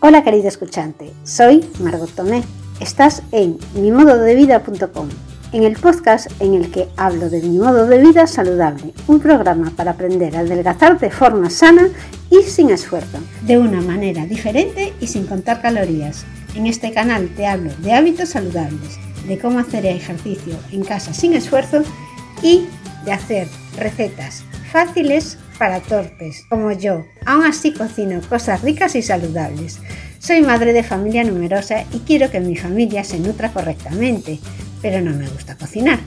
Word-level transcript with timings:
Hola 0.00 0.22
querido 0.22 0.46
escuchante, 0.46 1.10
soy 1.24 1.64
Margot 1.80 2.10
Tomé. 2.10 2.42
Estás 2.80 3.22
en 3.32 3.56
mimododevida.com, 3.74 5.08
en 5.52 5.62
el 5.62 5.76
podcast 5.76 6.30
en 6.38 6.52
el 6.52 6.70
que 6.70 6.86
hablo 6.98 7.30
de 7.30 7.40
mi 7.40 7.56
modo 7.56 7.86
de 7.86 8.04
vida 8.04 8.26
saludable, 8.26 8.92
un 9.06 9.20
programa 9.20 9.72
para 9.74 9.92
aprender 9.92 10.36
a 10.36 10.40
adelgazar 10.40 11.00
de 11.00 11.10
forma 11.10 11.48
sana 11.48 11.88
y 12.30 12.42
sin 12.42 12.68
esfuerzo, 12.68 13.20
de 13.46 13.56
una 13.56 13.80
manera 13.80 14.26
diferente 14.26 14.92
y 15.00 15.06
sin 15.06 15.26
contar 15.26 15.62
calorías. 15.62 16.26
En 16.54 16.66
este 16.66 16.92
canal 16.92 17.30
te 17.34 17.46
hablo 17.46 17.70
de 17.78 17.94
hábitos 17.94 18.28
saludables, 18.28 18.98
de 19.26 19.38
cómo 19.38 19.60
hacer 19.60 19.86
ejercicio 19.86 20.56
en 20.72 20.84
casa 20.84 21.14
sin 21.14 21.32
esfuerzo 21.32 21.82
y 22.42 22.66
de 23.06 23.12
hacer 23.12 23.48
recetas 23.78 24.44
fáciles 24.70 25.38
para 25.58 25.80
torpes, 25.80 26.44
como 26.48 26.72
yo. 26.72 27.04
Aún 27.24 27.44
así 27.44 27.72
cocino 27.72 28.20
cosas 28.28 28.62
ricas 28.62 28.94
y 28.94 29.02
saludables. 29.02 29.78
Soy 30.18 30.42
madre 30.42 30.72
de 30.72 30.82
familia 30.82 31.24
numerosa 31.24 31.84
y 31.92 32.00
quiero 32.00 32.30
que 32.30 32.40
mi 32.40 32.56
familia 32.56 33.04
se 33.04 33.18
nutra 33.18 33.52
correctamente, 33.52 34.38
pero 34.82 35.00
no 35.00 35.16
me 35.16 35.28
gusta 35.28 35.56
cocinar. 35.56 35.98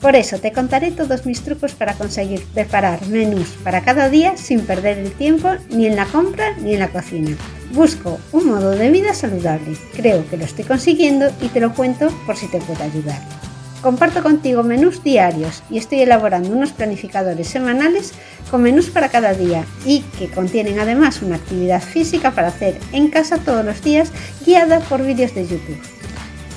Por 0.00 0.14
eso 0.14 0.38
te 0.38 0.52
contaré 0.52 0.92
todos 0.92 1.26
mis 1.26 1.42
trucos 1.42 1.72
para 1.72 1.94
conseguir 1.94 2.44
preparar 2.54 3.04
menús 3.08 3.48
para 3.64 3.82
cada 3.82 4.08
día 4.08 4.36
sin 4.36 4.60
perder 4.60 4.98
el 4.98 5.10
tiempo 5.12 5.50
ni 5.70 5.86
en 5.86 5.96
la 5.96 6.06
compra 6.06 6.56
ni 6.58 6.74
en 6.74 6.80
la 6.80 6.88
cocina. 6.88 7.36
Busco 7.72 8.18
un 8.32 8.46
modo 8.46 8.70
de 8.70 8.90
vida 8.90 9.12
saludable. 9.12 9.76
Creo 9.96 10.28
que 10.28 10.36
lo 10.36 10.44
estoy 10.44 10.64
consiguiendo 10.64 11.30
y 11.40 11.48
te 11.48 11.60
lo 11.60 11.74
cuento 11.74 12.08
por 12.26 12.36
si 12.36 12.46
te 12.46 12.60
puedo 12.60 12.82
ayudar. 12.82 13.47
Comparto 13.82 14.24
contigo 14.24 14.64
menús 14.64 15.04
diarios 15.04 15.62
y 15.70 15.78
estoy 15.78 16.00
elaborando 16.00 16.50
unos 16.50 16.72
planificadores 16.72 17.46
semanales 17.46 18.12
con 18.50 18.62
menús 18.62 18.90
para 18.90 19.08
cada 19.08 19.34
día 19.34 19.64
y 19.86 20.00
que 20.18 20.28
contienen 20.28 20.80
además 20.80 21.22
una 21.22 21.36
actividad 21.36 21.80
física 21.80 22.32
para 22.32 22.48
hacer 22.48 22.76
en 22.92 23.08
casa 23.08 23.38
todos 23.38 23.64
los 23.64 23.80
días 23.82 24.10
guiada 24.44 24.80
por 24.80 25.04
vídeos 25.04 25.32
de 25.34 25.46
YouTube. 25.46 25.78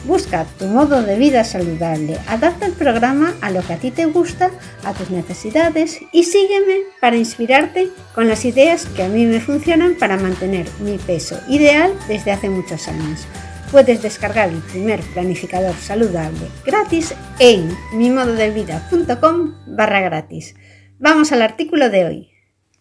Busca 0.05 0.45
tu 0.58 0.66
modo 0.66 1.03
de 1.03 1.16
vida 1.16 1.44
saludable, 1.44 2.17
adapta 2.28 2.66
el 2.66 2.72
programa 2.72 3.35
a 3.41 3.52
lo 3.52 3.61
que 3.61 3.73
a 3.73 3.78
ti 3.78 3.91
te 3.91 4.06
gusta, 4.06 4.50
a 4.83 4.94
tus 4.94 5.11
necesidades 5.11 6.00
y 6.11 6.23
sígueme 6.23 6.78
para 7.00 7.17
inspirarte 7.17 7.89
con 8.16 8.28
las 8.28 8.45
ideas 8.45 8.88
que 8.95 9.03
a 9.03 9.09
mí 9.09 9.28
me 9.28 9.41
funcionan 9.41 9.94
para 9.94 10.17
mantener 10.17 10.67
mi 10.80 10.97
peso 10.97 11.39
ideal 11.47 11.94
desde 12.08 12.31
hace 12.31 12.50
muchos 12.50 12.88
años 12.88 13.28
puedes 13.72 14.02
descargar 14.02 14.50
el 14.50 14.59
primer 14.59 15.00
planificador 15.14 15.73
saludable 15.75 16.41
gratis 16.66 17.16
en 17.39 17.69
mimododevida.com 17.94 19.53
barra 19.67 20.02
gratis. 20.02 20.55
Vamos 21.00 21.31
al 21.31 21.41
artículo 21.41 21.89
de 21.89 22.05
hoy. 22.05 22.30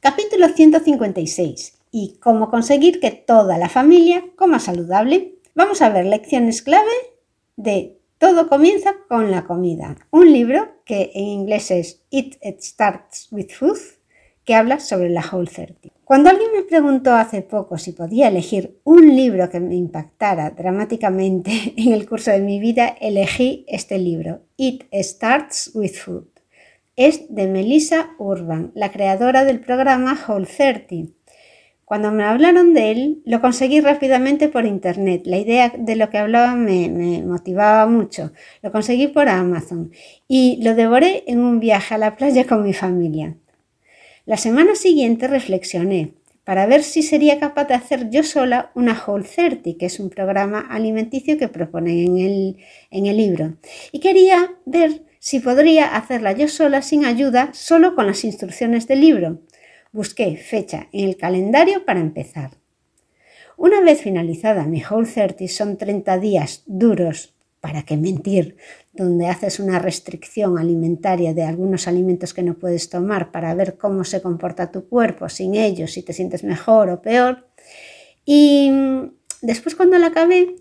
Capítulo 0.01 0.49
156. 0.49 1.79
¿Y 1.93 2.19
cómo 2.21 2.51
conseguir 2.51 2.99
que 2.99 3.13
toda 3.13 3.57
la 3.57 3.69
familia 3.69 4.25
coma 4.35 4.59
saludable? 4.59 5.37
Vamos 5.55 5.81
a 5.81 5.91
ver 5.91 6.07
lecciones 6.07 6.61
clave 6.61 6.91
de 7.57 7.99
Todo 8.19 8.49
comienza 8.49 8.95
con 9.09 9.31
la 9.31 9.45
comida. 9.45 9.97
Un 10.11 10.33
libro 10.33 10.69
que 10.85 11.13
en 11.15 11.25
inglés 11.25 11.71
es 11.71 12.03
It, 12.11 12.37
Starts 12.61 13.29
with 13.31 13.51
Food, 13.51 13.79
que 14.45 14.55
habla 14.55 14.81
sobre 14.81 15.09
la 15.09 15.25
Whole 15.31 15.49
30. 15.49 16.00
Cuando 16.11 16.29
alguien 16.29 16.51
me 16.53 16.63
preguntó 16.63 17.15
hace 17.15 17.41
poco 17.41 17.79
si 17.79 17.93
podía 17.93 18.27
elegir 18.27 18.81
un 18.83 19.15
libro 19.15 19.49
que 19.49 19.61
me 19.61 19.77
impactara 19.77 20.51
dramáticamente 20.51 21.53
en 21.77 21.93
el 21.93 22.09
curso 22.09 22.33
de 22.33 22.41
mi 22.41 22.59
vida, 22.59 22.97
elegí 23.01 23.65
este 23.69 23.97
libro, 23.97 24.41
It 24.57 24.87
Starts 24.93 25.71
with 25.73 25.93
Food. 25.93 26.27
Es 26.97 27.33
de 27.33 27.47
Melissa 27.47 28.11
Urban, 28.19 28.73
la 28.75 28.91
creadora 28.91 29.45
del 29.45 29.61
programa 29.61 30.19
Whole 30.27 30.47
30. 30.47 31.13
Cuando 31.85 32.11
me 32.11 32.25
hablaron 32.25 32.75
de 32.75 32.91
él, 32.91 33.23
lo 33.25 33.41
conseguí 33.41 33.81
rápidamente 33.81 34.49
por 34.49 34.67
internet. 34.67 35.23
La 35.27 35.39
idea 35.39 35.73
de 35.79 35.95
lo 35.95 36.11
que 36.11 36.19
hablaba 36.19 36.57
me, 36.57 36.89
me, 36.89 37.23
motivaba 37.23 37.87
mucho. 37.87 38.33
Lo 38.63 38.73
conseguí 38.73 39.07
por 39.07 39.29
Amazon 39.29 39.93
y 40.27 40.61
lo 40.61 40.75
devoré 40.75 41.23
en 41.29 41.39
un 41.39 41.61
viaje 41.61 41.95
a 41.95 41.99
la 41.99 42.17
playa 42.17 42.49
con 42.49 42.65
mi 42.65 42.73
familia. 42.73 43.37
La 44.31 44.37
semana 44.37 44.77
siguiente 44.77 45.27
reflexioné 45.27 46.15
para 46.45 46.65
ver 46.67 46.85
si 46.85 47.03
sería 47.03 47.41
capaz 47.41 47.65
de 47.65 47.75
hacer 47.75 48.11
yo 48.11 48.23
sola 48.23 48.71
una 48.77 48.97
Whole 49.05 49.25
30, 49.25 49.77
que 49.77 49.87
es 49.87 49.99
un 49.99 50.09
programa 50.09 50.61
alimenticio 50.71 51.37
que 51.37 51.49
proponen 51.49 51.99
en 51.99 52.17
el, 52.19 52.57
en 52.93 53.07
el 53.07 53.17
libro. 53.17 53.57
Y 53.91 53.99
quería 53.99 54.55
ver 54.67 55.03
si 55.19 55.41
podría 55.41 55.97
hacerla 55.97 56.31
yo 56.31 56.47
sola 56.47 56.81
sin 56.81 57.05
ayuda, 57.07 57.51
solo 57.55 57.97
con 57.97 58.07
las 58.07 58.23
instrucciones 58.23 58.87
del 58.87 59.01
libro. 59.01 59.41
Busqué 59.91 60.37
fecha 60.37 60.87
en 60.93 61.09
el 61.09 61.17
calendario 61.17 61.85
para 61.85 61.99
empezar. 61.99 62.53
Una 63.57 63.81
vez 63.81 64.01
finalizada 64.01 64.65
mi 64.65 64.81
Whole 64.89 65.09
30, 65.09 65.49
son 65.49 65.77
30 65.77 66.19
días 66.19 66.63
duros, 66.67 67.35
¿para 67.61 67.83
qué 67.83 67.97
mentir? 67.97 68.57
donde 68.93 69.29
haces 69.29 69.61
una 69.61 69.79
restricción 69.79 70.59
alimentaria 70.59 71.33
de 71.33 71.45
algunos 71.45 71.87
alimentos 71.87 72.35
que 72.35 72.43
no 72.43 72.55
puedes 72.55 72.91
tomar 72.91 73.31
para 73.31 73.55
ver 73.55 73.79
cómo 73.79 74.05
se 74.05 74.21
comporta 74.21 74.71
tu 74.71 74.89
cuerpo 74.89 75.29
sin 75.29 75.55
ellos, 75.55 75.93
si 75.93 76.03
te 76.03 76.13
sientes 76.13 76.43
mejor 76.45 76.91
o 76.91 77.01
peor. 77.01 77.49
Y 78.25 78.73
después 79.43 79.75
cuando 79.75 79.97
la 79.99 80.09
acabé, 80.09 80.57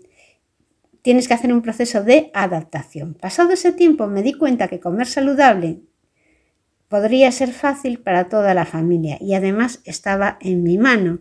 tienes 1.02 1.26
que 1.28 1.34
hacer 1.34 1.52
un 1.52 1.62
proceso 1.62 2.02
de 2.02 2.30
adaptación. 2.34 3.14
Pasado 3.14 3.50
ese 3.50 3.72
tiempo 3.72 4.06
me 4.06 4.22
di 4.22 4.32
cuenta 4.34 4.68
que 4.68 4.80
comer 4.80 5.06
saludable 5.06 5.80
podría 6.88 7.30
ser 7.32 7.52
fácil 7.52 8.00
para 8.00 8.28
toda 8.28 8.54
la 8.54 8.64
familia 8.64 9.18
y 9.20 9.34
además 9.34 9.80
estaba 9.84 10.38
en 10.40 10.62
mi 10.62 10.78
mano 10.78 11.20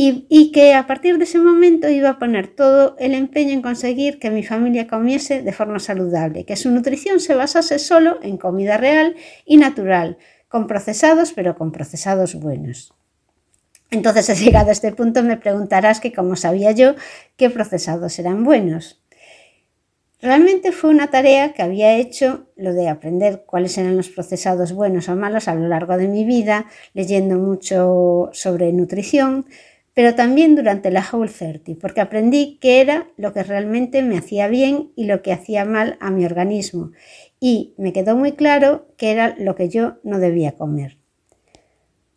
y, 0.00 0.52
que 0.52 0.74
a 0.74 0.86
partir 0.86 1.18
de 1.18 1.24
ese 1.24 1.40
momento 1.40 1.88
iba 1.88 2.10
a 2.10 2.18
poner 2.20 2.46
todo 2.46 2.94
el 3.00 3.14
empeño 3.14 3.50
en 3.50 3.62
conseguir 3.62 4.20
que 4.20 4.30
mi 4.30 4.44
familia 4.44 4.86
comiese 4.86 5.42
de 5.42 5.52
forma 5.52 5.80
saludable, 5.80 6.44
que 6.44 6.54
su 6.54 6.70
nutrición 6.70 7.18
se 7.18 7.34
basase 7.34 7.80
solo 7.80 8.20
en 8.22 8.36
comida 8.36 8.76
real 8.76 9.16
y 9.44 9.56
natural, 9.56 10.16
con 10.46 10.68
procesados, 10.68 11.32
pero 11.32 11.56
con 11.56 11.72
procesados 11.72 12.36
buenos. 12.36 12.94
Entonces, 13.90 14.40
llegado 14.40 14.68
a 14.68 14.72
este 14.72 14.92
punto, 14.92 15.24
me 15.24 15.36
preguntarás 15.36 15.98
que 15.98 16.12
cómo 16.12 16.36
sabía 16.36 16.70
yo 16.70 16.94
qué 17.36 17.50
procesados 17.50 18.20
eran 18.20 18.44
buenos. 18.44 19.02
Realmente 20.20 20.70
fue 20.70 20.90
una 20.90 21.08
tarea 21.08 21.54
que 21.54 21.62
había 21.62 21.96
hecho 21.96 22.46
lo 22.54 22.72
de 22.72 22.88
aprender 22.88 23.42
cuáles 23.46 23.76
eran 23.78 23.96
los 23.96 24.10
procesados 24.10 24.72
buenos 24.72 25.08
o 25.08 25.16
malos 25.16 25.48
a 25.48 25.56
lo 25.56 25.66
largo 25.66 25.96
de 25.96 26.06
mi 26.06 26.24
vida, 26.24 26.66
leyendo 26.94 27.36
mucho 27.36 28.30
sobre 28.32 28.72
nutrición, 28.72 29.46
pero 29.98 30.14
también 30.14 30.54
durante 30.54 30.92
la 30.92 31.04
Whole 31.04 31.28
30, 31.28 31.72
porque 31.80 32.00
aprendí 32.00 32.56
qué 32.60 32.80
era 32.80 33.08
lo 33.16 33.32
que 33.32 33.42
realmente 33.42 34.00
me 34.04 34.16
hacía 34.16 34.46
bien 34.46 34.92
y 34.94 35.06
lo 35.06 35.22
que 35.22 35.32
hacía 35.32 35.64
mal 35.64 35.96
a 35.98 36.12
mi 36.12 36.24
organismo, 36.24 36.92
y 37.40 37.74
me 37.78 37.92
quedó 37.92 38.14
muy 38.14 38.30
claro 38.30 38.86
que 38.96 39.10
era 39.10 39.34
lo 39.40 39.56
que 39.56 39.68
yo 39.68 39.96
no 40.04 40.20
debía 40.20 40.52
comer. 40.52 40.98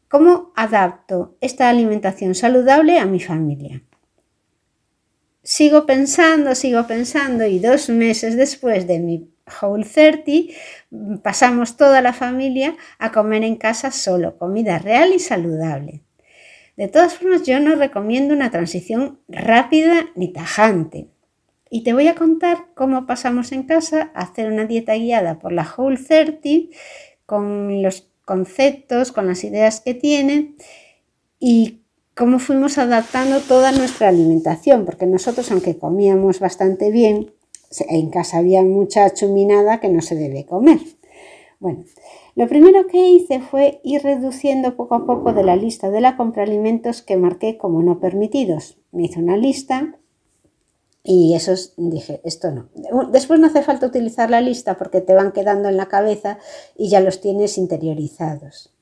¿Cómo 0.09 0.53
adapto 0.55 1.35
esta 1.41 1.69
alimentación 1.69 2.35
saludable 2.35 2.99
a 2.99 3.07
mi 3.07 3.19
familia? 3.19 3.81
Sigo 5.41 5.87
pensando, 5.87 6.53
sigo 6.53 6.85
pensando 6.85 7.47
y 7.47 7.57
dos 7.57 7.89
meses 7.89 8.37
después 8.37 8.85
de 8.85 8.99
mi 8.99 9.33
Whole 9.59 9.85
30 9.85 10.53
pasamos 11.23 11.77
toda 11.77 12.03
la 12.03 12.13
familia 12.13 12.75
a 12.99 13.11
comer 13.11 13.43
en 13.43 13.55
casa 13.55 13.89
solo 13.89 14.37
comida 14.37 14.77
real 14.77 15.13
y 15.15 15.19
saludable. 15.19 16.03
De 16.77 16.87
todas 16.87 17.15
formas, 17.15 17.43
yo 17.43 17.59
no 17.59 17.75
recomiendo 17.75 18.33
una 18.33 18.51
transición 18.51 19.19
rápida 19.27 20.07
ni 20.15 20.31
tajante. 20.31 21.09
Y 21.69 21.83
te 21.83 21.93
voy 21.93 22.07
a 22.07 22.15
contar 22.15 22.67
cómo 22.75 23.05
pasamos 23.05 23.51
en 23.51 23.63
casa 23.63 24.11
a 24.13 24.23
hacer 24.23 24.51
una 24.51 24.65
dieta 24.65 24.95
guiada 24.95 25.39
por 25.39 25.53
la 25.53 25.67
Whole 25.77 25.97
30 25.97 26.75
con 27.25 27.81
los 27.81 28.09
conceptos, 28.25 29.11
con 29.11 29.27
las 29.27 29.43
ideas 29.43 29.79
que 29.79 29.93
tiene 29.93 30.55
y 31.39 31.81
cómo 32.15 32.39
fuimos 32.39 32.77
adaptando 32.77 33.39
toda 33.39 33.71
nuestra 33.71 34.09
alimentación, 34.09 34.85
porque 34.85 35.05
nosotros, 35.05 35.51
aunque 35.51 35.77
comíamos 35.77 36.39
bastante 36.39 36.91
bien, 36.91 37.31
en 37.87 38.09
casa 38.09 38.37
había 38.37 38.63
mucha 38.63 39.09
chuminada 39.13 39.79
que 39.79 39.89
no 39.89 40.01
se 40.01 40.15
debe 40.15 40.45
comer. 40.45 40.79
Bueno, 41.59 41.85
lo 42.35 42.47
primero 42.47 42.87
que 42.87 43.09
hice 43.09 43.41
fue 43.41 43.81
ir 43.83 44.01
reduciendo 44.03 44.75
poco 44.75 44.95
a 44.95 45.05
poco 45.05 45.33
de 45.33 45.43
la 45.43 45.55
lista 45.55 45.89
de 45.89 46.01
la 46.01 46.15
compra 46.15 46.43
alimentos 46.43 47.01
que 47.01 47.17
marqué 47.17 47.57
como 47.57 47.83
no 47.83 47.99
permitidos. 47.99 48.77
Me 48.91 49.03
hice 49.03 49.19
una 49.19 49.37
lista 49.37 49.97
y 51.03 51.33
eso 51.35 51.53
dije, 51.77 52.21
esto 52.23 52.51
no. 52.51 52.69
Después 53.11 53.39
no 53.39 53.47
hace 53.47 53.63
falta 53.63 53.87
utilizar 53.87 54.29
la 54.29 54.41
lista 54.41 54.77
porque 54.77 55.01
te 55.01 55.13
van 55.13 55.31
quedando 55.31 55.67
en 55.67 55.77
la 55.77 55.87
cabeza 55.87 56.37
y 56.77 56.89
ya 56.89 57.01
los 57.01 57.21
tienes 57.21 57.57
interiorizados. 57.57 58.73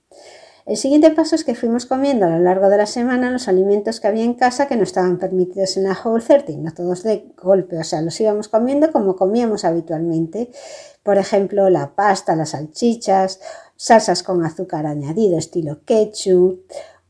El 0.69 0.77
siguiente 0.77 1.09
paso 1.09 1.33
es 1.33 1.43
que 1.43 1.55
fuimos 1.55 1.87
comiendo 1.87 2.27
a 2.27 2.29
lo 2.29 2.37
largo 2.37 2.69
de 2.69 2.77
la 2.77 2.85
semana 2.85 3.31
los 3.31 3.47
alimentos 3.47 3.99
que 3.99 4.07
había 4.07 4.23
en 4.23 4.35
casa 4.35 4.67
que 4.67 4.75
no 4.75 4.83
estaban 4.83 5.17
permitidos 5.17 5.77
en 5.77 5.85
la 5.85 5.97
Whole 5.99 6.23
30, 6.23 6.51
no 6.57 6.71
todos 6.71 7.01
de 7.01 7.33
golpe, 7.41 7.79
o 7.79 7.83
sea, 7.83 8.03
los 8.03 8.21
íbamos 8.21 8.49
comiendo 8.49 8.91
como 8.91 9.15
comíamos 9.15 9.65
habitualmente. 9.65 10.51
Por 11.01 11.17
ejemplo, 11.17 11.71
la 11.71 11.95
pasta, 11.95 12.35
las 12.35 12.49
salchichas, 12.49 13.39
salsas 13.77 14.21
con 14.21 14.45
azúcar 14.45 14.85
añadido 14.85 15.39
estilo 15.39 15.83
ketchup 15.85 16.59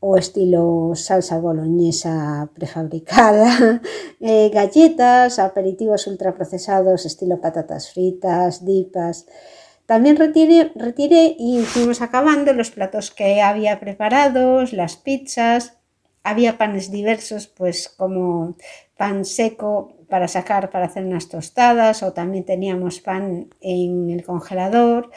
o 0.00 0.16
estilo 0.16 0.92
salsa 0.94 1.38
boloñesa 1.38 2.48
prefabricada, 2.54 3.82
eh, 4.20 4.48
galletas, 4.54 5.38
aperitivos 5.38 6.06
ultraprocesados 6.06 7.04
estilo 7.04 7.42
patatas 7.42 7.90
fritas, 7.92 8.64
dipas. 8.64 9.26
También 9.90 10.16
retiré, 10.18 11.34
y 11.36 11.62
fuimos 11.62 12.00
acabando 12.00 12.52
los 12.52 12.70
platos 12.70 13.10
que 13.10 13.42
había 13.42 13.80
preparados, 13.80 14.72
las 14.72 14.96
pizzas, 14.96 15.78
había 16.22 16.58
panes 16.58 16.92
diversos, 16.92 17.48
pues 17.48 17.88
como 17.88 18.54
pan 18.96 19.24
seco 19.24 19.96
para 20.08 20.28
sacar 20.28 20.70
para 20.70 20.86
hacer 20.86 21.04
unas 21.04 21.28
tostadas 21.28 22.04
o 22.04 22.12
también 22.12 22.44
teníamos 22.44 23.00
pan 23.00 23.52
en 23.60 24.10
el 24.10 24.22
congelador. 24.22 25.10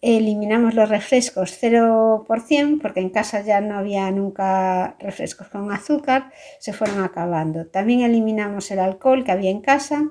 Eliminamos 0.00 0.72
los 0.72 0.88
refrescos 0.88 1.52
0% 1.62 2.78
porque 2.80 3.00
en 3.00 3.10
casa 3.10 3.42
ya 3.42 3.60
no 3.60 3.76
había 3.76 4.10
nunca 4.10 4.96
refrescos 5.00 5.48
con 5.48 5.70
azúcar, 5.70 6.32
se 6.60 6.72
fueron 6.72 7.04
acabando. 7.04 7.66
También 7.66 8.00
eliminamos 8.00 8.70
el 8.70 8.78
alcohol 8.78 9.22
que 9.22 9.32
había 9.32 9.50
en 9.50 9.60
casa, 9.60 10.08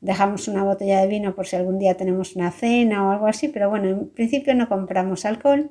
dejamos 0.00 0.48
una 0.48 0.64
botella 0.64 1.00
de 1.00 1.06
vino 1.06 1.34
por 1.34 1.46
si 1.46 1.56
algún 1.56 1.78
día 1.78 1.96
tenemos 1.96 2.36
una 2.36 2.50
cena 2.50 3.06
o 3.06 3.10
algo 3.10 3.26
así, 3.26 3.48
pero 3.48 3.68
bueno, 3.70 3.88
en 3.88 4.08
principio 4.10 4.54
no 4.54 4.68
compramos 4.68 5.24
alcohol. 5.24 5.70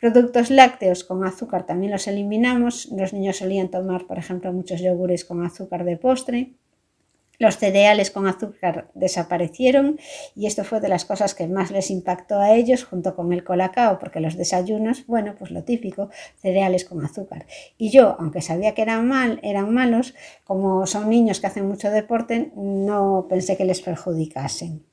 Productos 0.00 0.50
lácteos 0.50 1.02
con 1.02 1.24
azúcar 1.24 1.66
también 1.66 1.92
los 1.92 2.06
eliminamos. 2.06 2.88
Los 2.96 3.12
niños 3.12 3.38
solían 3.38 3.68
tomar, 3.68 4.06
por 4.06 4.18
ejemplo, 4.18 4.52
muchos 4.52 4.80
yogures 4.80 5.24
con 5.24 5.44
azúcar 5.44 5.84
de 5.84 5.96
postre. 5.96 6.54
Los 7.40 7.56
cereales 7.56 8.10
con 8.10 8.26
azúcar 8.26 8.90
desaparecieron 8.94 9.98
y 10.34 10.46
esto 10.46 10.64
fue 10.64 10.80
de 10.80 10.88
las 10.88 11.04
cosas 11.04 11.36
que 11.36 11.46
más 11.46 11.70
les 11.70 11.90
impactó 11.90 12.40
a 12.40 12.52
ellos 12.52 12.84
junto 12.84 13.14
con 13.14 13.32
el 13.32 13.44
colacao, 13.44 14.00
porque 14.00 14.18
los 14.18 14.36
desayunos, 14.36 15.06
bueno, 15.06 15.36
pues 15.38 15.52
lo 15.52 15.62
típico, 15.62 16.10
cereales 16.36 16.84
con 16.84 17.04
azúcar. 17.04 17.46
Y 17.76 17.90
yo, 17.90 18.16
aunque 18.18 18.42
sabía 18.42 18.74
que 18.74 18.82
eran 18.82 19.06
mal, 19.06 19.38
eran 19.44 19.72
malos, 19.72 20.14
como 20.42 20.84
son 20.86 21.08
niños 21.08 21.40
que 21.40 21.46
hacen 21.46 21.68
mucho 21.68 21.90
deporte, 21.92 22.50
no 22.56 23.26
pensé 23.28 23.56
que 23.56 23.64
les 23.64 23.82
perjudicasen. 23.82 24.84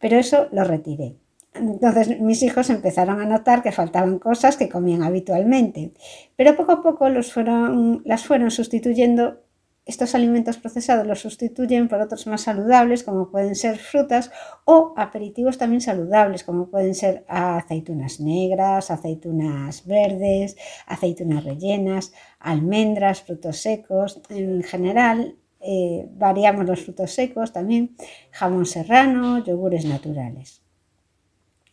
Pero 0.00 0.18
eso 0.18 0.48
lo 0.50 0.64
retiré. 0.64 1.14
Entonces 1.54 2.20
mis 2.20 2.42
hijos 2.42 2.70
empezaron 2.70 3.20
a 3.20 3.26
notar 3.26 3.62
que 3.62 3.72
faltaban 3.72 4.18
cosas 4.18 4.56
que 4.56 4.68
comían 4.68 5.02
habitualmente, 5.02 5.92
pero 6.36 6.56
poco 6.56 6.72
a 6.72 6.82
poco 6.82 7.08
los 7.08 7.32
fueron, 7.32 8.02
las 8.04 8.24
fueron 8.24 8.50
sustituyendo. 8.50 9.42
Estos 9.88 10.14
alimentos 10.14 10.58
procesados 10.58 11.06
los 11.06 11.20
sustituyen 11.20 11.88
por 11.88 12.02
otros 12.02 12.26
más 12.26 12.42
saludables, 12.42 13.02
como 13.02 13.30
pueden 13.30 13.54
ser 13.56 13.78
frutas, 13.78 14.30
o 14.66 14.92
aperitivos 14.98 15.56
también 15.56 15.80
saludables, 15.80 16.44
como 16.44 16.68
pueden 16.68 16.94
ser 16.94 17.24
aceitunas 17.26 18.20
negras, 18.20 18.90
aceitunas 18.90 19.86
verdes, 19.86 20.58
aceitunas 20.86 21.42
rellenas, 21.42 22.12
almendras, 22.38 23.22
frutos 23.22 23.56
secos. 23.56 24.20
En 24.28 24.62
general, 24.62 25.36
eh, 25.58 26.06
variamos 26.10 26.66
los 26.66 26.82
frutos 26.82 27.12
secos 27.12 27.54
también, 27.54 27.96
jamón 28.30 28.66
serrano, 28.66 29.42
yogures 29.42 29.86
naturales. 29.86 30.60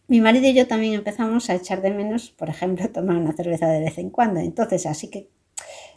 Mi 0.07 0.21
marido 0.21 0.47
y 0.47 0.53
yo 0.53 0.68
también 0.68 0.94
empezamos 0.94 1.50
a 1.50 1.56
echar 1.56 1.81
de 1.81 1.91
menos, 1.91 2.29
por 2.29 2.47
ejemplo, 2.47 2.89
tomar 2.89 3.18
una 3.18 3.33
cerveza 3.33 3.68
de 3.68 3.81
vez 3.81 3.97
en 3.97 4.09
cuando. 4.09 4.39
Entonces, 4.39 4.85
así 4.85 5.09
que 5.09 5.29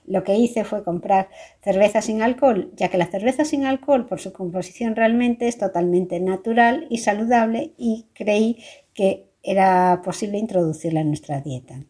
lo 0.08 0.24
que 0.24 0.36
hice 0.36 0.64
fue 0.64 0.84
comprar 0.84 1.28
cerveza 1.62 2.02
sin 2.02 2.22
alcohol, 2.22 2.72
ya 2.76 2.88
que 2.88 2.98
la 2.98 3.06
cerveza 3.06 3.44
sin 3.44 3.66
alcohol, 3.66 4.06
por 4.06 4.20
su 4.20 4.32
composición 4.32 4.96
realmente, 4.96 5.48
es 5.48 5.58
totalmente 5.58 6.20
natural 6.20 6.86
y 6.90 6.98
saludable 6.98 7.72
y 7.76 8.06
creí 8.14 8.58
que 8.94 9.28
era 9.42 10.02
posible 10.04 10.38
introducirla 10.38 11.00
en 11.00 11.08
nuestra 11.08 11.40
dieta. 11.40 11.84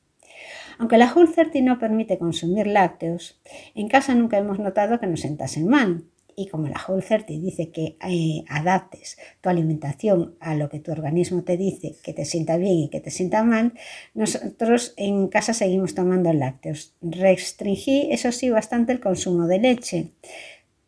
Aunque 0.78 0.98
la 0.98 1.12
Whole 1.12 1.32
30 1.32 1.60
no 1.62 1.78
permite 1.78 2.18
consumir 2.18 2.66
lácteos, 2.66 3.40
en 3.74 3.88
casa 3.88 4.14
nunca 4.14 4.38
hemos 4.38 4.58
notado 4.58 5.00
que 5.00 5.06
nos 5.06 5.20
sentasen 5.20 5.66
mal 5.66 6.04
y 6.38 6.46
como 6.46 6.68
la 6.68 6.80
Whole 6.86 7.02
30 7.02 7.32
dice 7.32 7.70
que 7.70 7.96
eh, 8.08 8.44
adaptes 8.48 9.18
tu 9.40 9.48
alimentación 9.48 10.36
a 10.38 10.54
lo 10.54 10.68
que 10.68 10.78
tu 10.78 10.92
organismo 10.92 11.42
te 11.42 11.56
dice 11.56 11.96
que 12.02 12.12
te 12.12 12.24
sienta 12.24 12.56
bien 12.56 12.74
y 12.74 12.88
que 12.90 13.00
te 13.00 13.10
sienta 13.10 13.42
mal, 13.42 13.72
nosotros 14.14 14.94
en 14.96 15.26
casa 15.26 15.52
seguimos 15.52 15.96
tomando 15.96 16.32
lácteos. 16.32 16.94
Restringí, 17.02 18.08
eso 18.12 18.30
sí, 18.30 18.50
bastante 18.50 18.92
el 18.92 19.00
consumo 19.00 19.48
de 19.48 19.58
leche. 19.58 20.12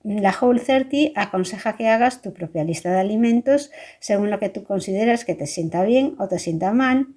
La 0.05 0.33
Whole 0.41 0.61
30 0.61 1.21
aconseja 1.21 1.77
que 1.77 1.89
hagas 1.89 2.23
tu 2.23 2.33
propia 2.33 2.63
lista 2.63 2.93
de 2.93 3.01
alimentos 3.01 3.73
según 3.99 4.31
lo 4.31 4.39
que 4.39 4.51
tú 4.51 4.63
consideras 4.63 5.25
que 5.25 5.35
te 5.35 5.49
sienta 5.49 5.83
bien 5.85 6.15
o 6.21 6.29
te 6.29 6.39
sienta 6.39 6.73
mal. 6.73 7.09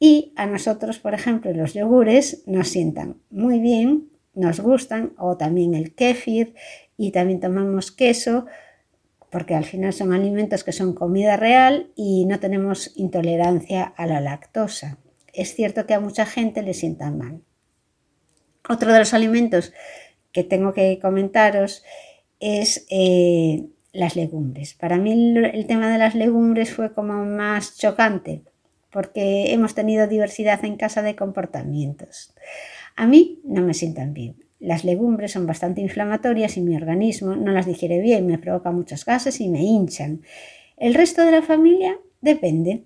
Y 0.00 0.32
a 0.34 0.46
nosotros, 0.46 0.98
por 0.98 1.14
ejemplo, 1.14 1.52
los 1.52 1.72
yogures 1.72 2.42
nos 2.46 2.68
sientan 2.68 3.16
muy 3.30 3.60
bien, 3.60 4.10
nos 4.34 4.60
gustan, 4.60 5.12
o 5.16 5.36
también 5.38 5.74
el 5.74 5.94
kéfir, 5.94 6.54
y 6.96 7.12
también 7.12 7.40
tomamos 7.40 7.92
queso 7.92 8.46
porque 9.30 9.54
al 9.54 9.64
final 9.64 9.92
son 9.92 10.12
alimentos 10.12 10.64
que 10.64 10.72
son 10.72 10.94
comida 10.94 11.36
real 11.36 11.90
y 11.94 12.24
no 12.26 12.40
tenemos 12.40 12.92
intolerancia 12.96 13.84
a 13.84 14.06
la 14.06 14.20
lactosa. 14.20 14.98
Es 15.32 15.54
cierto 15.54 15.86
que 15.86 15.94
a 15.94 16.00
mucha 16.00 16.24
gente 16.24 16.62
le 16.62 16.74
sientan 16.74 17.18
mal. 17.18 17.42
Otro 18.68 18.92
de 18.92 18.98
los 18.98 19.14
alimentos 19.14 19.72
que 20.32 20.44
tengo 20.44 20.72
que 20.72 20.98
comentaros 21.00 21.84
es 22.40 22.86
eh, 22.90 23.66
las 23.92 24.16
legumbres. 24.16 24.74
Para 24.74 24.96
mí 24.96 25.12
el, 25.12 25.44
el 25.44 25.66
tema 25.66 25.90
de 25.90 25.98
las 25.98 26.14
legumbres 26.14 26.72
fue 26.72 26.92
como 26.94 27.24
más 27.24 27.76
chocante 27.76 28.42
porque 28.90 29.52
hemos 29.52 29.74
tenido 29.74 30.06
diversidad 30.06 30.64
en 30.64 30.76
casa 30.76 31.02
de 31.02 31.16
comportamientos. 31.16 32.32
A 32.96 33.06
mí 33.06 33.42
no 33.44 33.60
me 33.60 33.74
sientan 33.74 34.14
bien. 34.14 34.45
Las 34.58 34.84
legumbres 34.84 35.32
son 35.32 35.46
bastante 35.46 35.80
inflamatorias 35.80 36.56
y 36.56 36.62
mi 36.62 36.76
organismo 36.76 37.36
no 37.36 37.52
las 37.52 37.66
digiere 37.66 38.00
bien, 38.00 38.26
me 38.26 38.38
provoca 38.38 38.70
muchos 38.70 39.04
gases 39.04 39.40
y 39.40 39.48
me 39.48 39.62
hinchan. 39.62 40.22
El 40.76 40.94
resto 40.94 41.24
de 41.24 41.32
la 41.32 41.42
familia 41.42 41.98
depende. 42.20 42.84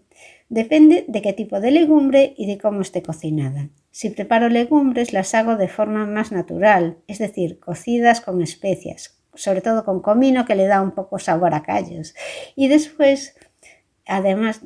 Depende 0.48 1.04
de 1.06 1.22
qué 1.22 1.32
tipo 1.32 1.60
de 1.60 1.70
legumbre 1.70 2.34
y 2.36 2.46
de 2.46 2.58
cómo 2.58 2.80
esté 2.80 3.02
cocinada. 3.02 3.68
Si 3.92 4.10
preparo 4.10 4.48
legumbres 4.48 5.12
las 5.12 5.32
hago 5.34 5.56
de 5.56 5.68
forma 5.68 6.06
más 6.06 6.32
natural, 6.32 6.98
es 7.06 7.18
decir, 7.18 7.60
cocidas 7.60 8.20
con 8.20 8.42
especias, 8.42 9.20
sobre 9.34 9.60
todo 9.60 9.84
con 9.84 10.00
comino 10.00 10.44
que 10.44 10.56
le 10.56 10.66
da 10.66 10.82
un 10.82 10.90
poco 10.90 11.20
sabor 11.20 11.54
a 11.54 11.62
callos. 11.62 12.14
Y 12.56 12.66
después, 12.66 13.36
además, 14.06 14.62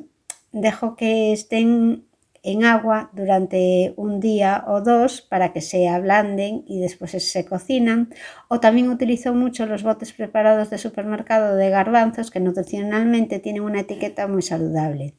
dejo 0.51 0.95
que 0.95 1.33
estén 1.33 2.05
en 2.45 2.63
agua 2.63 3.09
durante 3.13 3.93
un 3.97 4.19
día 4.19 4.63
o 4.67 4.81
dos 4.81 5.21
para 5.21 5.51
que 5.51 5.61
se 5.61 5.89
ablanden 5.89 6.63
y 6.67 6.79
después 6.79 7.11
se 7.11 7.45
cocinan. 7.45 8.09
O 8.47 8.59
también 8.59 8.89
utilizo 8.89 9.33
mucho 9.33 9.65
los 9.65 9.83
botes 9.83 10.13
preparados 10.13 10.69
de 10.69 10.77
supermercado 10.77 11.55
de 11.55 11.69
garbanzos 11.69 12.31
que 12.31 12.39
nutricionalmente 12.39 13.39
tienen 13.39 13.63
una 13.63 13.81
etiqueta 13.81 14.27
muy 14.27 14.43
saludable. 14.43 15.15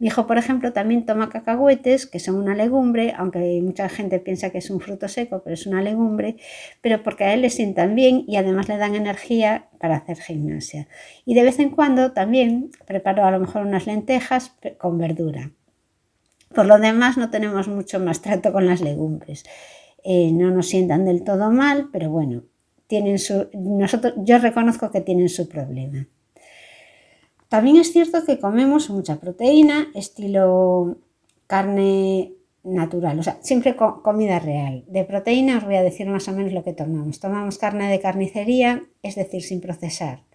Mi 0.00 0.06
hijo, 0.06 0.28
por 0.28 0.38
ejemplo, 0.38 0.72
también 0.72 1.06
toma 1.06 1.28
cacahuetes, 1.28 2.06
que 2.06 2.20
son 2.20 2.36
una 2.36 2.54
legumbre, 2.54 3.14
aunque 3.16 3.60
mucha 3.62 3.88
gente 3.88 4.20
piensa 4.20 4.50
que 4.50 4.58
es 4.58 4.70
un 4.70 4.78
fruto 4.80 5.08
seco, 5.08 5.42
pero 5.42 5.54
es 5.54 5.66
una 5.66 5.82
legumbre, 5.82 6.36
pero 6.80 7.02
porque 7.02 7.24
a 7.24 7.34
él 7.34 7.42
le 7.42 7.50
sientan 7.50 7.96
bien 7.96 8.24
y 8.28 8.36
además 8.36 8.68
le 8.68 8.76
dan 8.76 8.94
energía 8.94 9.68
para 9.80 9.96
hacer 9.96 10.18
gimnasia. 10.18 10.86
Y 11.24 11.34
de 11.34 11.42
vez 11.42 11.58
en 11.58 11.70
cuando 11.70 12.12
también 12.12 12.70
preparo 12.86 13.24
a 13.24 13.32
lo 13.32 13.40
mejor 13.40 13.66
unas 13.66 13.86
lentejas 13.86 14.54
con 14.78 14.98
verdura. 14.98 15.50
Por 16.54 16.66
lo 16.66 16.78
demás, 16.78 17.16
no 17.16 17.30
tenemos 17.30 17.68
mucho 17.68 18.00
más 18.00 18.22
trato 18.22 18.52
con 18.52 18.66
las 18.66 18.80
legumbres. 18.80 19.44
Eh, 20.04 20.32
no 20.32 20.50
nos 20.50 20.68
sientan 20.68 21.04
del 21.04 21.24
todo 21.24 21.50
mal, 21.50 21.88
pero 21.92 22.10
bueno, 22.10 22.44
tienen 22.86 23.18
su, 23.18 23.48
nosotros, 23.52 24.14
yo 24.18 24.38
reconozco 24.38 24.90
que 24.90 25.00
tienen 25.00 25.28
su 25.28 25.48
problema. 25.48 26.08
También 27.48 27.76
es 27.76 27.92
cierto 27.92 28.24
que 28.24 28.38
comemos 28.38 28.90
mucha 28.90 29.16
proteína, 29.16 29.88
estilo 29.94 30.98
carne 31.46 32.32
natural, 32.62 33.18
o 33.18 33.22
sea, 33.22 33.38
siempre 33.40 33.74
comida 33.76 34.38
real. 34.38 34.84
De 34.86 35.04
proteína 35.04 35.58
os 35.58 35.64
voy 35.64 35.76
a 35.76 35.82
decir 35.82 36.06
más 36.08 36.28
o 36.28 36.32
menos 36.32 36.52
lo 36.52 36.62
que 36.62 36.74
tomamos. 36.74 37.20
Tomamos 37.20 37.56
carne 37.56 37.90
de 37.90 38.00
carnicería, 38.00 38.84
es 39.02 39.14
decir, 39.14 39.42
sin 39.42 39.60
procesar. 39.60 40.27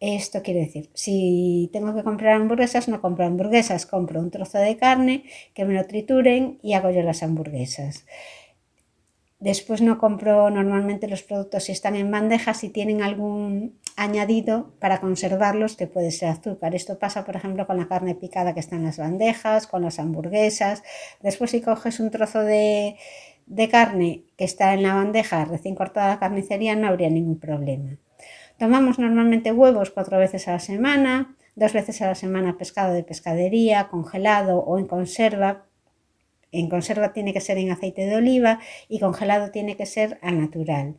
Esto 0.00 0.42
quiere 0.42 0.60
decir, 0.60 0.90
si 0.94 1.70
tengo 1.72 1.92
que 1.92 2.04
comprar 2.04 2.34
hamburguesas, 2.34 2.86
no 2.88 3.00
compro 3.00 3.26
hamburguesas, 3.26 3.84
compro 3.84 4.20
un 4.20 4.30
trozo 4.30 4.58
de 4.58 4.76
carne 4.76 5.24
que 5.54 5.64
me 5.64 5.74
lo 5.74 5.86
trituren 5.86 6.58
y 6.62 6.74
hago 6.74 6.90
yo 6.90 7.02
las 7.02 7.24
hamburguesas. 7.24 8.06
Después 9.40 9.82
no 9.82 9.98
compro 9.98 10.50
normalmente 10.50 11.08
los 11.08 11.22
productos 11.22 11.64
si 11.64 11.72
están 11.72 11.96
en 11.96 12.10
bandejas 12.10 12.62
y 12.64 12.70
tienen 12.70 13.02
algún 13.02 13.78
añadido 13.96 14.72
para 14.80 15.00
conservarlos 15.00 15.76
que 15.76 15.88
puede 15.88 16.12
ser 16.12 16.28
azúcar. 16.28 16.74
Esto 16.76 16.98
pasa, 16.98 17.24
por 17.24 17.34
ejemplo, 17.36 17.66
con 17.66 17.76
la 17.76 17.88
carne 17.88 18.14
picada 18.14 18.54
que 18.54 18.60
está 18.60 18.76
en 18.76 18.84
las 18.84 18.98
bandejas, 18.98 19.66
con 19.66 19.82
las 19.82 19.98
hamburguesas. 19.98 20.82
Después 21.22 21.50
si 21.52 21.60
coges 21.60 21.98
un 21.98 22.10
trozo 22.10 22.40
de, 22.42 22.96
de 23.46 23.68
carne 23.68 24.24
que 24.36 24.44
está 24.44 24.74
en 24.74 24.82
la 24.84 24.94
bandeja 24.94 25.44
recién 25.44 25.74
cortada 25.74 26.08
la 26.08 26.18
carnicería 26.20 26.76
no 26.76 26.88
habría 26.88 27.10
ningún 27.10 27.38
problema. 27.38 27.98
Tomamos 28.58 28.98
normalmente 28.98 29.52
huevos 29.52 29.90
cuatro 29.90 30.18
veces 30.18 30.48
a 30.48 30.52
la 30.52 30.58
semana, 30.58 31.36
dos 31.54 31.72
veces 31.72 32.02
a 32.02 32.08
la 32.08 32.16
semana 32.16 32.58
pescado 32.58 32.92
de 32.92 33.04
pescadería, 33.04 33.88
congelado 33.88 34.58
o 34.58 34.78
en 34.78 34.86
conserva. 34.86 35.64
en 36.50 36.68
conserva 36.68 37.12
tiene 37.12 37.34
que 37.34 37.42
ser 37.42 37.58
en 37.58 37.70
aceite 37.70 38.06
de 38.06 38.16
oliva 38.16 38.58
y 38.88 39.00
congelado 39.00 39.50
tiene 39.50 39.76
que 39.76 39.84
ser 39.86 40.18
al 40.22 40.40
natural. 40.40 40.96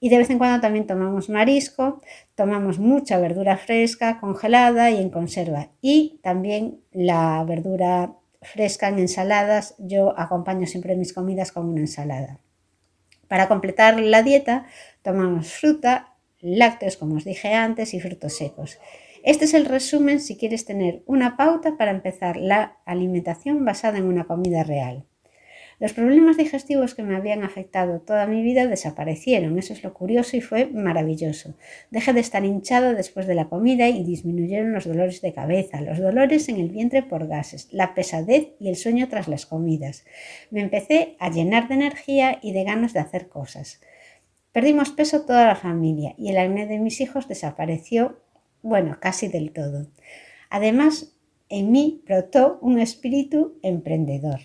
Y 0.00 0.08
de 0.08 0.18
vez 0.18 0.30
en 0.30 0.38
cuando 0.38 0.60
también 0.60 0.86
tomamos 0.86 1.28
marisco, 1.28 2.00
tomamos 2.34 2.78
mucha 2.78 3.18
verdura 3.18 3.56
fresca, 3.56 4.20
congelada 4.20 4.90
y 4.90 4.98
en 4.98 5.10
conserva. 5.10 5.70
Y 5.80 6.20
también 6.22 6.80
la 6.92 7.44
verdura 7.44 8.14
fresca 8.40 8.88
en 8.88 9.00
ensaladas, 9.00 9.74
yo 9.78 10.18
acompaño 10.18 10.66
siempre 10.66 10.96
mis 10.96 11.12
comidas 11.12 11.52
con 11.52 11.68
una 11.68 11.80
ensalada. 11.80 12.38
Para 13.28 13.48
completar 13.48 13.98
la 14.00 14.22
dieta, 14.22 14.66
tomamos 15.02 15.52
fruta, 15.52 16.11
lácteos, 16.42 16.96
como 16.96 17.16
os 17.16 17.24
dije 17.24 17.54
antes, 17.54 17.94
y 17.94 18.00
frutos 18.00 18.36
secos. 18.36 18.78
Este 19.22 19.44
es 19.44 19.54
el 19.54 19.64
resumen 19.64 20.20
si 20.20 20.36
quieres 20.36 20.64
tener 20.64 21.02
una 21.06 21.36
pauta 21.36 21.76
para 21.78 21.92
empezar 21.92 22.36
la 22.36 22.76
alimentación 22.84 23.64
basada 23.64 23.98
en 23.98 24.04
una 24.04 24.24
comida 24.24 24.64
real. 24.64 25.06
Los 25.82 25.94
problemas 25.94 26.36
digestivos 26.36 26.94
que 26.94 27.02
me 27.02 27.16
habían 27.16 27.42
afectado 27.42 28.00
toda 28.00 28.26
mi 28.26 28.42
vida 28.42 28.68
desaparecieron, 28.68 29.58
eso 29.58 29.72
es 29.72 29.82
lo 29.82 29.92
curioso 29.94 30.36
y 30.36 30.40
fue 30.40 30.66
maravilloso. 30.66 31.56
Dejé 31.90 32.12
de 32.12 32.20
estar 32.20 32.44
hinchado 32.44 32.94
después 32.94 33.26
de 33.26 33.34
la 33.34 33.48
comida 33.48 33.88
y 33.88 34.04
disminuyeron 34.04 34.72
los 34.72 34.86
dolores 34.86 35.20
de 35.22 35.32
cabeza, 35.32 35.80
los 35.80 35.98
dolores 35.98 36.48
en 36.48 36.60
el 36.60 36.68
vientre 36.68 37.02
por 37.02 37.26
gases, 37.26 37.66
la 37.72 37.94
pesadez 37.94 38.50
y 38.60 38.68
el 38.68 38.76
sueño 38.76 39.08
tras 39.08 39.26
las 39.26 39.44
comidas. 39.44 40.04
Me 40.50 40.60
empecé 40.60 41.16
a 41.18 41.30
llenar 41.30 41.66
de 41.66 41.74
energía 41.74 42.38
y 42.42 42.52
de 42.52 42.62
ganas 42.62 42.92
de 42.92 43.00
hacer 43.00 43.28
cosas. 43.28 43.80
Perdimos 44.52 44.90
peso 44.90 45.22
toda 45.22 45.46
la 45.46 45.56
familia 45.56 46.14
y 46.18 46.28
el 46.28 46.36
acné 46.36 46.66
de 46.66 46.78
mis 46.78 47.00
hijos 47.00 47.26
desapareció, 47.26 48.20
bueno, 48.62 48.98
casi 49.00 49.28
del 49.28 49.50
todo. 49.52 49.86
Además, 50.50 51.16
en 51.48 51.72
mí 51.72 52.02
brotó 52.06 52.58
un 52.60 52.78
espíritu 52.78 53.58
emprendedor. 53.62 54.40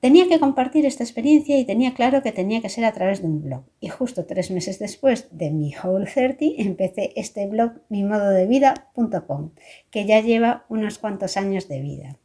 Tenía 0.00 0.28
que 0.28 0.38
compartir 0.38 0.86
esta 0.86 1.02
experiencia 1.02 1.58
y 1.58 1.64
tenía 1.64 1.94
claro 1.94 2.22
que 2.22 2.30
tenía 2.30 2.60
que 2.60 2.68
ser 2.68 2.84
a 2.84 2.92
través 2.92 3.22
de 3.22 3.26
un 3.26 3.42
blog. 3.42 3.64
Y 3.80 3.88
justo 3.88 4.24
tres 4.24 4.52
meses 4.52 4.78
después 4.78 5.26
de 5.32 5.50
mi 5.50 5.74
Whole 5.74 6.06
30 6.06 6.44
empecé 6.58 7.12
este 7.16 7.46
blog 7.46 7.72
mimododevida.com, 7.88 9.50
que 9.90 10.04
ya 10.04 10.20
lleva 10.20 10.64
unos 10.68 10.98
cuantos 10.98 11.36
años 11.36 11.66
de 11.66 11.80
vida. 11.80 12.18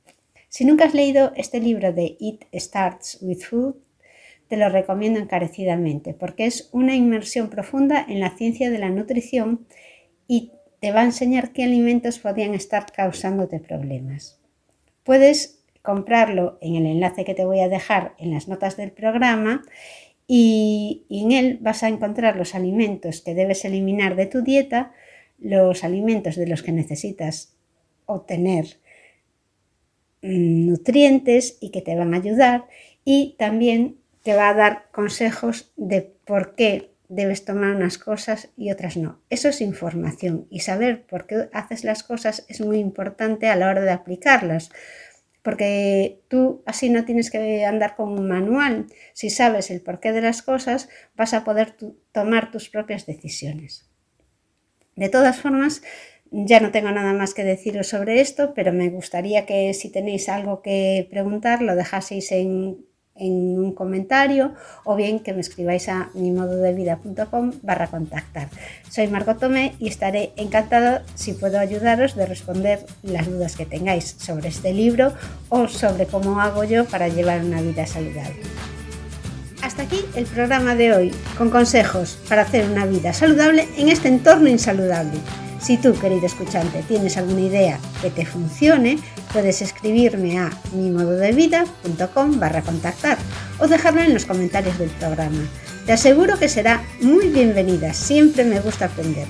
Si 0.48 0.66
nunca 0.66 0.86
has 0.86 0.94
leído 0.94 1.32
este 1.36 1.60
libro 1.60 1.94
de 1.94 2.18
It 2.20 2.44
Starts 2.54 3.18
with 3.22 3.40
Food, 3.40 3.76
te 4.52 4.58
lo 4.58 4.68
recomiendo 4.68 5.18
encarecidamente 5.18 6.14
porque 6.14 6.46
es 6.46 6.68
una 6.74 6.94
inmersión 6.94 7.50
profunda 7.50 8.06
en 8.06 8.20
la 8.20 8.36
ciencia 8.36 8.70
de 8.70 8.80
la 8.80 8.90
nutrición 8.90 9.66
y 10.28 10.52
te 10.82 10.92
va 10.92 11.00
a 11.00 11.06
enseñar 11.06 11.54
qué 11.54 11.64
alimentos 11.64 12.20
podían 12.20 12.54
estar 12.54 12.92
causándote 12.92 13.62
problemas. 13.62 14.42
Puedes 15.06 15.64
comprarlo 15.82 16.58
en 16.60 16.76
el 16.76 16.86
enlace 16.86 17.24
que 17.24 17.34
te 17.34 17.46
voy 17.46 17.62
a 17.62 17.70
dejar 17.70 18.14
en 18.18 18.32
las 18.32 18.50
notas 18.50 18.76
del 18.76 18.92
programa 18.92 19.62
y, 20.28 21.06
en 21.10 21.32
él 21.32 21.58
vas 21.62 21.84
a 21.84 21.88
encontrar 21.88 22.36
los 22.36 22.54
alimentos 22.54 23.22
que 23.22 23.34
debes 23.34 23.64
eliminar 23.64 24.18
de 24.18 24.26
tu 24.26 24.42
dieta, 24.42 24.92
los 25.40 25.86
alimentos 25.86 26.36
de 26.36 26.48
los 26.48 26.62
que 26.62 26.74
necesitas 26.74 27.56
obtener 28.06 28.82
mm, 30.22 30.68
nutrientes 30.68 31.58
y 31.62 31.70
que 31.70 31.82
te 31.82 31.96
van 31.96 32.14
a 32.14 32.18
ayudar 32.18 32.68
y 33.06 33.38
también 33.40 34.01
te 34.24 34.36
va 34.36 34.50
a 34.50 34.54
dar 34.54 34.90
consejos 34.92 35.72
de 35.78 36.02
por 36.26 36.56
qué 36.56 36.92
debes 37.10 37.44
tomar 37.44 37.76
unas 37.76 37.98
cosas 37.98 38.50
y 38.56 38.72
otras 38.72 38.96
no. 38.96 39.20
Eso 39.30 39.50
es 39.50 39.62
información 39.62 40.48
y 40.50 40.62
saber 40.62 41.06
por 41.06 41.28
qué 41.28 41.50
haces 41.52 41.84
las 41.84 42.04
cosas 42.04 42.46
es 42.48 42.62
muy 42.62 42.80
importante 42.80 43.48
a 43.48 43.56
la 43.56 43.70
hora 43.70 43.82
de 43.82 43.92
aplicarlas 43.92 44.72
porque 45.42 46.22
tú 46.28 46.62
así 46.66 46.90
no 46.90 47.04
tienes 47.04 47.32
que 47.32 47.66
andar 47.66 47.96
con 47.96 48.10
un 48.10 48.28
manual. 48.28 48.88
Si 49.14 49.30
sabes 49.30 49.72
el 49.72 49.82
porqué 49.82 50.12
de 50.12 50.22
las 50.22 50.42
cosas, 50.42 50.88
vas 51.16 51.34
a 51.34 51.44
poder 51.44 51.76
tomar 52.12 52.52
tus 52.52 52.70
propias 52.70 53.06
decisiones. 53.06 53.90
De 54.96 55.10
todas 55.10 55.40
formas, 55.40 55.82
ya 56.32 56.60
no 56.60 56.72
tengo 56.72 56.92
nada 56.92 57.14
más 57.14 57.34
que 57.34 57.44
deciros 57.44 57.88
sobre 57.88 58.22
esto, 58.22 58.54
pero 58.54 58.72
me 58.72 58.90
gustaría 58.90 59.46
que 59.46 59.74
si 59.74 59.92
tenéis 59.92 60.30
algo 60.30 60.62
que 60.62 61.08
preguntar, 61.10 61.62
lo 61.62 61.76
dejaseis 61.76 62.32
en 62.32 62.86
en 63.16 63.60
un 63.60 63.74
comentario 63.74 64.54
o 64.84 64.96
bien 64.96 65.20
que 65.20 65.34
me 65.34 65.42
escribáis 65.42 65.90
a 65.90 66.10
mimododevida.com 66.14 67.52
barra 67.62 67.88
contactar. 67.88 68.50
Soy 68.90 69.08
Margot 69.08 69.40
Tomé 69.40 69.76
y 69.80 69.88
estaré 69.88 70.34
encantada 70.38 71.04
si 71.16 71.34
puedo 71.34 71.60
ayudaros 71.60 72.16
de 72.16 72.26
responder 72.26 72.86
las 73.04 73.28
dudas 73.28 73.56
que 73.56 73.66
tengáis 73.66 74.16
sobre 74.18 74.50
este 74.50 74.74
libro 74.74 75.14
o 75.50 75.68
sobre 75.68 76.06
cómo 76.06 76.42
hago 76.42 76.64
yo 76.64 76.86
para 76.86 77.08
llevar 77.08 77.44
una 77.44 77.62
vida 77.62 77.86
saludable. 77.86 78.42
Hasta 79.62 79.84
aquí 79.84 80.00
el 80.16 80.26
programa 80.26 80.76
de 80.76 80.94
hoy, 80.94 81.12
con 81.38 81.52
consejos 81.52 82.18
para 82.28 82.42
hacer 82.42 82.68
una 82.68 82.86
vida 82.86 83.14
saludable 83.14 83.68
en 83.78 83.90
este 83.90 84.08
entorno 84.08 84.50
insaludable. 84.50 85.20
Si 85.62 85.78
tú, 85.78 85.94
querido 85.94 86.26
escuchante, 86.26 86.84
tienes 86.88 87.18
alguna 87.18 87.42
idea 87.42 87.80
que 88.02 88.10
te 88.10 88.26
funcione, 88.26 88.98
puedes 89.32 89.62
escribirme 89.62 90.40
a 90.40 90.50
mimododevida.com 90.74 92.40
barra 92.40 92.64
contactar 92.64 93.18
o 93.60 93.68
dejarlo 93.68 94.02
en 94.02 94.14
los 94.14 94.26
comentarios 94.26 94.80
del 94.80 94.90
programa. 94.90 95.48
Te 95.86 95.94
aseguro 95.94 96.40
que 96.40 96.50
será 96.50 96.84
muy 97.02 97.28
bienvenida, 97.28 97.94
siempre 97.94 98.44
me 98.44 98.60
gusta 98.60 98.86
aprender. 98.86 99.28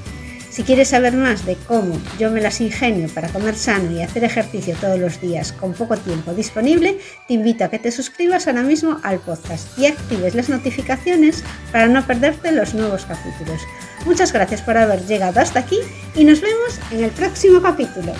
Si 0.49 0.63
quieres 0.63 0.89
saber 0.89 1.13
más 1.13 1.45
de 1.45 1.55
cómo 1.67 1.97
yo 2.19 2.29
me 2.29 2.41
las 2.41 2.59
ingenio 2.59 3.07
para 3.09 3.29
comer 3.29 3.55
sano 3.55 3.91
y 3.91 4.01
hacer 4.01 4.23
ejercicio 4.23 4.75
todos 4.79 4.99
los 4.99 5.21
días 5.21 5.53
con 5.53 5.73
poco 5.73 5.95
tiempo 5.95 6.33
disponible, 6.33 6.97
te 7.27 7.33
invito 7.33 7.65
a 7.65 7.69
que 7.69 7.79
te 7.79 7.91
suscribas 7.91 8.47
ahora 8.47 8.63
mismo 8.63 8.99
al 9.03 9.19
podcast 9.19 9.77
y 9.79 9.85
actives 9.85 10.35
las 10.35 10.49
notificaciones 10.49 11.43
para 11.71 11.87
no 11.87 12.05
perderte 12.05 12.51
los 12.51 12.73
nuevos 12.73 13.05
capítulos. 13.05 13.61
Muchas 14.05 14.33
gracias 14.33 14.61
por 14.61 14.77
haber 14.77 15.05
llegado 15.05 15.39
hasta 15.39 15.59
aquí 15.59 15.79
y 16.15 16.23
nos 16.23 16.41
vemos 16.41 16.79
en 16.91 17.03
el 17.03 17.11
próximo 17.11 17.61
capítulo. 17.61 18.13